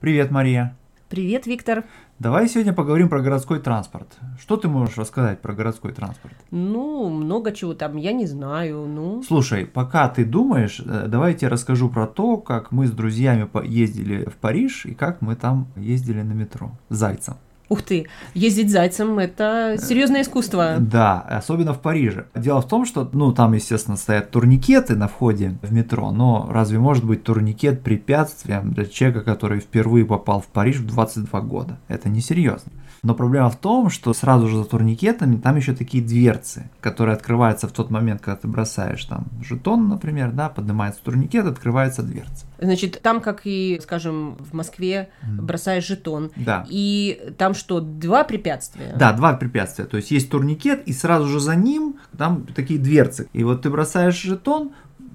[0.00, 0.78] Привет, Мария.
[1.10, 1.84] Привет, Виктор.
[2.18, 4.08] Давай сегодня поговорим про городской транспорт.
[4.40, 6.32] Что ты можешь рассказать про городской транспорт?
[6.50, 9.22] Ну, много чего там, я не знаю, ну...
[9.22, 13.46] Слушай, пока ты думаешь, э, давай я тебе расскажу про то, как мы с друзьями
[13.66, 17.34] ездили в Париж и как мы там ездили на метро зайцем.
[17.70, 20.78] Ух ты, ездить зайцем– это серьезное искусство.
[20.80, 22.26] Да, особенно в Париже.
[22.34, 26.80] Дело в том, что, ну, там, естественно, стоят турникеты на входе в метро, но разве
[26.80, 31.78] может быть турникет препятствием для человека, который впервые попал в Париж в 22 года?
[31.86, 32.72] Это несерьезно.
[33.02, 37.66] Но проблема в том, что сразу же за турникетами там еще такие дверцы, которые открываются
[37.66, 42.46] в тот момент, когда ты бросаешь там жетон, например, да, поднимается турникет, открывается дверца.
[42.58, 46.30] Значит, там, как и, скажем, в Москве, бросаешь жетон.
[46.36, 46.66] Да.
[46.68, 48.94] И там что, два препятствия?
[48.98, 49.84] Да, два препятствия.
[49.84, 53.28] То есть есть турникет, и сразу же за ним там такие дверцы.
[53.32, 54.72] И вот ты бросаешь жетон,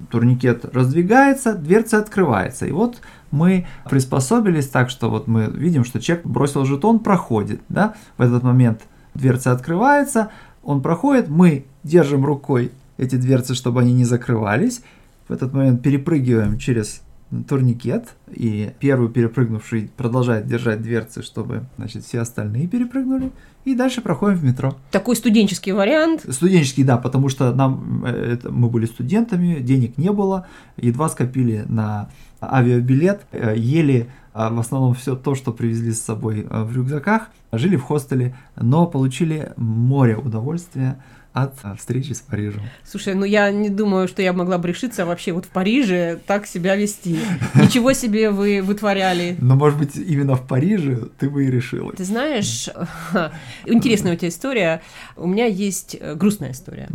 [0.09, 2.65] турникет раздвигается, дверца открывается.
[2.65, 7.95] И вот мы приспособились так, что вот мы видим, что человек бросил жетон, проходит, да,
[8.17, 8.81] в этот момент
[9.13, 10.31] дверца открывается,
[10.63, 14.81] он проходит, мы держим рукой эти дверцы, чтобы они не закрывались,
[15.27, 17.01] в этот момент перепрыгиваем через
[17.43, 23.31] турникет, и первый перепрыгнувший продолжает держать дверцы, чтобы, значит, все остальные перепрыгнули,
[23.65, 24.75] и дальше проходим в метро.
[24.91, 26.25] Такой студенческий вариант.
[26.29, 30.47] Студенческий, да, потому что нам, э, это, мы были студентами, денег не было,
[30.77, 32.09] едва скопили на
[32.41, 37.29] авиабилет, э, ели а, в основном все то, что привезли с собой э, в рюкзаках,
[37.53, 41.01] жили в хостеле, но получили море удовольствия
[41.35, 42.61] от э, встречи с Парижем.
[42.85, 46.47] Слушай, ну я не думаю, что я могла бы решиться вообще вот в Париже так
[46.47, 47.19] себя вести.
[47.55, 49.35] Ничего себе вы вытворяли.
[49.39, 51.91] Но, может быть, именно в Париже ты бы и решила.
[51.91, 52.69] Ты знаешь,
[53.65, 54.81] интересная у тебя история.
[55.17, 56.87] У меня есть грустная история.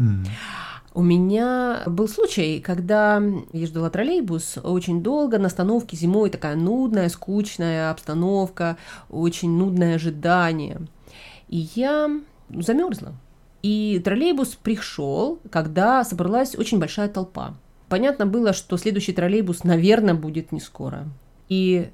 [0.92, 7.10] У меня был случай, когда я ждала троллейбус очень долго на остановке зимой, такая нудная,
[7.10, 8.76] скучная обстановка,
[9.10, 10.80] очень нудное ожидание.
[11.48, 12.10] И я
[12.48, 13.14] замерзла.
[13.62, 17.54] И троллейбус пришел, когда собралась очень большая толпа.
[17.88, 21.08] Понятно было, что следующий троллейбус, наверное, будет не скоро.
[21.48, 21.90] И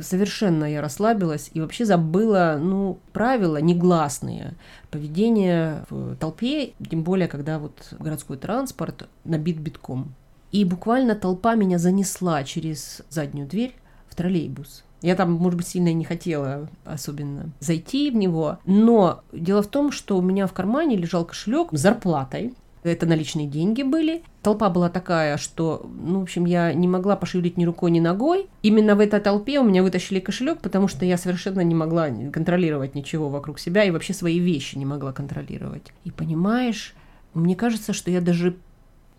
[0.00, 4.54] совершенно я расслабилась и вообще забыла, ну, правила негласные
[4.90, 10.14] поведения в толпе, тем более, когда вот городской транспорт набит битком.
[10.52, 13.74] И буквально толпа меня занесла через заднюю дверь
[14.08, 14.84] в троллейбус.
[15.02, 18.58] Я там, может быть, сильно не хотела особенно зайти в него.
[18.64, 22.54] Но дело в том, что у меня в кармане лежал кошелек с зарплатой
[22.90, 24.22] это наличные деньги были.
[24.42, 28.46] Толпа была такая, что, ну, в общем, я не могла пошевелить ни рукой, ни ногой.
[28.62, 32.94] Именно в этой толпе у меня вытащили кошелек, потому что я совершенно не могла контролировать
[32.94, 35.92] ничего вокруг себя и вообще свои вещи не могла контролировать.
[36.04, 36.94] И понимаешь,
[37.34, 38.56] мне кажется, что я даже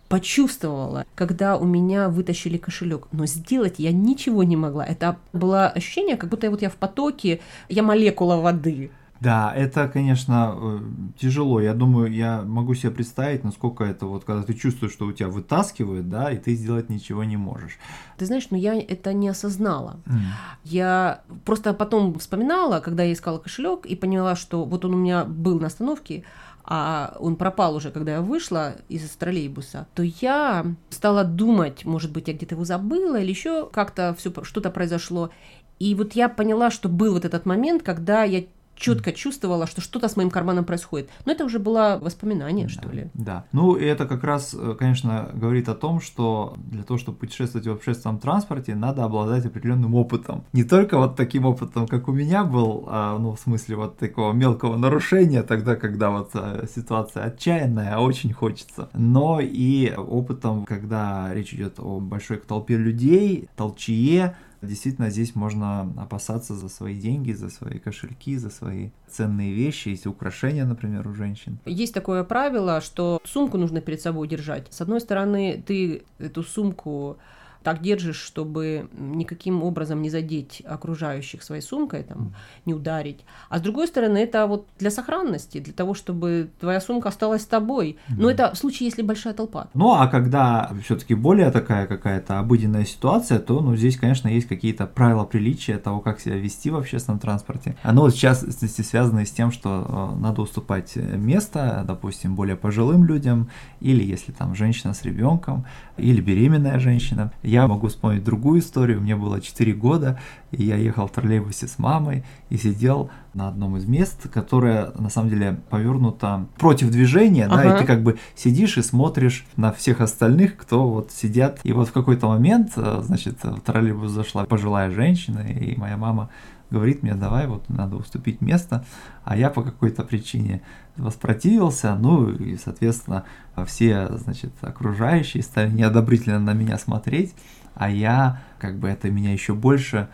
[0.08, 4.84] почувствовала, когда у меня вытащили кошелек, но сделать я ничего не могла.
[4.84, 8.90] Это было ощущение, как будто вот я в потоке, я молекула воды.
[9.20, 10.78] Да, это, конечно, э,
[11.18, 11.60] тяжело.
[11.60, 15.28] Я думаю, я могу себе представить, насколько это вот, когда ты чувствуешь, что у тебя
[15.28, 17.78] вытаскивают, да, и ты сделать ничего не можешь.
[18.16, 19.96] Ты знаешь, но я это не осознала.
[20.06, 20.20] Mm.
[20.64, 25.24] Я просто потом вспоминала, когда я искала кошелек и поняла, что вот он у меня
[25.24, 26.22] был на остановке,
[26.70, 32.28] а он пропал уже, когда я вышла из троллейбуса, то я стала думать, может быть,
[32.28, 35.30] я где-то его забыла или еще как-то все что-то произошло.
[35.78, 38.44] И вот я поняла, что был вот этот момент, когда я
[38.78, 41.10] четко чувствовала, что что-то с моим карманом происходит.
[41.26, 43.10] Но это уже было воспоминание, да, что ли.
[43.14, 43.44] Да.
[43.52, 47.66] Ну, и это как раз, э, конечно, говорит о том, что для того, чтобы путешествовать
[47.66, 50.44] в общественном транспорте, надо обладать определенным опытом.
[50.52, 54.32] Не только вот таким опытом, как у меня был, а, ну, в смысле вот такого
[54.32, 61.32] мелкого нарушения, тогда, когда вот э, ситуация отчаянная, а очень хочется, но и опытом, когда
[61.34, 67.48] речь идет о большой толпе людей, толчье, Действительно, здесь можно опасаться за свои деньги, за
[67.48, 71.58] свои кошельки, за свои ценные вещи, если украшения, например, у женщин.
[71.64, 74.66] Есть такое правило, что сумку нужно перед собой держать.
[74.70, 77.18] С одной стороны, ты эту сумку
[77.62, 82.34] так держишь, чтобы никаким образом не задеть окружающих своей сумкой, там,
[82.66, 83.24] не ударить.
[83.48, 87.46] А с другой стороны, это вот для сохранности, для того, чтобы твоя сумка осталась с
[87.46, 87.96] тобой.
[88.08, 89.68] Но это в случае, если большая толпа.
[89.74, 94.86] Ну, а когда все-таки более такая какая-то обыденная ситуация, то, ну, здесь, конечно, есть какие-то
[94.86, 97.76] правила приличия того, как себя вести в общественном транспорте.
[97.82, 103.48] Оно вот частности связано с тем, что э, надо уступать место, допустим, более пожилым людям,
[103.80, 105.64] или если там женщина с ребенком,
[105.96, 109.00] или беременная женщина Я могу вспомнить другую историю.
[109.00, 113.78] Мне было 4 года, и я ехал в троллейбусе с мамой и сидел на одном
[113.78, 117.56] из мест, которое на самом деле повернуто против движения, ага.
[117.56, 121.60] да, и ты как бы сидишь и смотришь на всех остальных, кто вот сидят.
[121.62, 126.28] И вот в какой-то момент, э, значит, в троллейбус зашла пожилая женщина, и моя мама
[126.70, 128.84] говорит мне, давай, вот надо уступить место,
[129.24, 130.62] а я по какой-то причине
[130.96, 133.24] воспротивился, ну и, соответственно,
[133.66, 137.34] все, значит, окружающие стали неодобрительно на меня смотреть,
[137.74, 140.08] а я, как бы это меня еще больше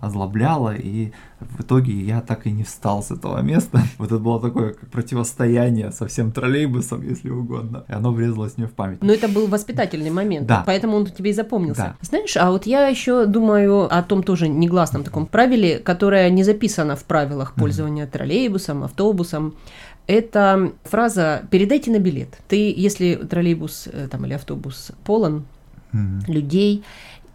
[0.00, 3.82] озлобляло, и в итоге я так и не встал с этого места.
[3.98, 7.84] Вот это было такое как противостояние со всем троллейбусом, если угодно.
[7.88, 9.02] И оно врезалось мне в память.
[9.02, 10.62] Но это был воспитательный момент, да.
[10.66, 11.82] поэтому он тебе и запомнился.
[11.82, 11.96] Да.
[12.00, 16.96] Знаешь, а вот я еще думаю о том тоже негласном таком правиле, которое не записано
[16.96, 18.10] в правилах пользования mm-hmm.
[18.10, 19.54] троллейбусом, автобусом.
[20.06, 22.38] Это фраза «передайте на билет».
[22.48, 25.46] Ты, если троллейбус э, там, или автобус полон
[25.92, 26.32] mm-hmm.
[26.32, 26.84] людей,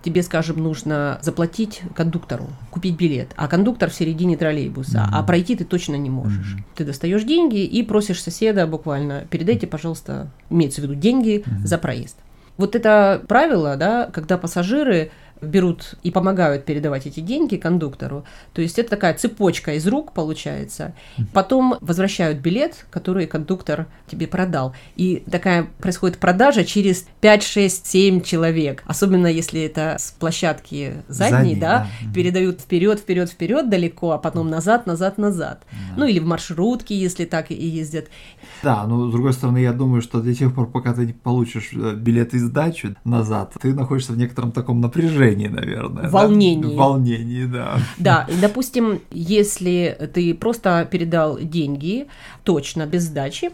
[0.03, 5.09] тебе, скажем, нужно заплатить кондуктору, купить билет, а кондуктор в середине троллейбуса, mm-hmm.
[5.11, 6.55] а пройти ты точно не можешь.
[6.55, 6.75] Mm-hmm.
[6.75, 11.65] Ты достаешь деньги и просишь соседа буквально, передайте, пожалуйста, имеется в виду деньги mm-hmm.
[11.65, 12.17] за проезд.
[12.57, 18.23] Вот это правило, да, когда пассажиры берут и помогают передавать эти деньги кондуктору.
[18.53, 20.93] То есть это такая цепочка из рук получается.
[21.33, 24.73] Потом возвращают билет, который кондуктор тебе продал.
[24.95, 28.83] И такая происходит продажа через 5, 6, 7 человек.
[28.85, 34.17] Особенно если это с площадки задней, Задний, да, да, передают вперед, вперед, вперед далеко, а
[34.17, 35.65] потом назад, назад, назад.
[35.71, 35.77] Да.
[35.97, 38.07] Ну или в маршрутке, если так и ездят.
[38.63, 41.71] Да, но с другой стороны, я думаю, что до тех пор, пока ты не получишь
[41.73, 46.09] э, билет и сдачу назад, ты находишься в некотором таком напряжении, наверное.
[46.09, 46.75] Волнении.
[46.75, 46.83] Да?
[46.83, 47.77] Волнении, да.
[47.97, 52.07] Да, и, допустим, если ты просто передал деньги,
[52.43, 53.51] точно, без сдачи,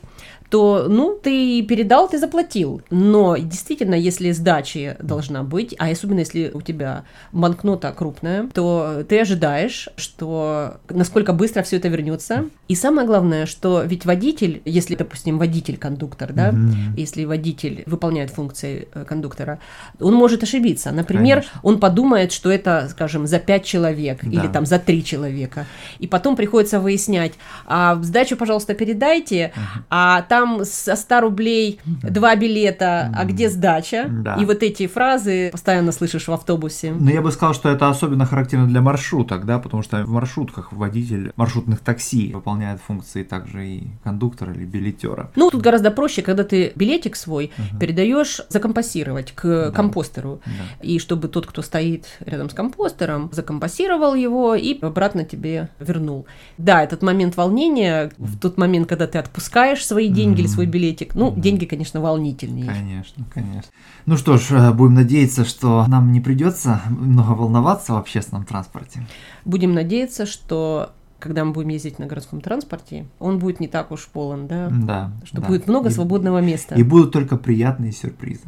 [0.50, 2.82] то, ну, ты передал, ты заплатил.
[2.90, 9.20] Но действительно, если сдачи должна быть, а особенно если у тебя банкнота крупная, то ты
[9.20, 12.46] ожидаешь, что насколько быстро все это вернется.
[12.68, 16.96] И самое главное, что ведь водитель, если, допустим, водитель-кондуктор, да, mm-hmm.
[16.96, 19.60] если водитель выполняет функции э, кондуктора,
[20.00, 20.92] он может ошибиться.
[20.92, 21.60] Например, Конечно.
[21.64, 24.30] он подумает, что это, скажем, за пять человек да.
[24.30, 25.66] или там за три человека.
[26.00, 27.34] И потом приходится выяснять,
[27.66, 29.82] а сдачу, пожалуйста, передайте, mm-hmm.
[29.90, 34.06] а там там со 100 рублей два билета, а где сдача?
[34.08, 34.36] Да.
[34.36, 36.92] И вот эти фразы постоянно слышишь в автобусе.
[36.92, 40.72] Но я бы сказал, что это особенно характерно для маршруток, да, потому что в маршрутках
[40.72, 45.32] водитель маршрутных такси выполняет функции также и кондуктора или билетера.
[45.36, 47.80] Ну, тут гораздо проще, когда ты билетик свой угу.
[47.80, 49.72] передаешь закомпостировать к да.
[49.72, 50.42] компостеру.
[50.46, 50.86] Да.
[50.86, 56.28] И чтобы тот, кто стоит рядом с компостером, закомпостировал его и обратно тебе вернул.
[56.60, 60.66] Да, этот момент волнения, в тот момент, когда ты отпускаешь свои деньги, деньги или свой
[60.66, 61.16] билетик.
[61.16, 62.68] Ну, деньги, конечно, волнительнее.
[62.68, 63.72] Конечно, конечно.
[64.06, 69.06] Ну что ж, э, будем надеяться, что нам не придется много волноваться в общественном транспорте.
[69.46, 74.08] Будем надеяться, что когда мы будем ездить на городском транспорте, он будет не так уж
[74.08, 74.70] полон, да?
[74.70, 75.12] Да.
[75.24, 75.48] Что да.
[75.48, 76.76] будет много и, свободного места.
[76.76, 78.46] И будут только приятные сюрпризы.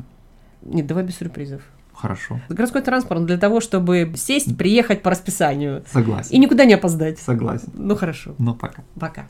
[0.61, 1.61] Нет, давай без сюрпризов.
[1.93, 2.39] Хорошо.
[2.47, 5.83] Городской транспорт для того, чтобы сесть, приехать по расписанию.
[5.91, 6.29] Согласен.
[6.31, 7.19] И никуда не опоздать.
[7.19, 7.71] Согласен.
[7.73, 8.35] Ну хорошо.
[8.37, 8.83] Ну пока.
[8.97, 9.27] Пока.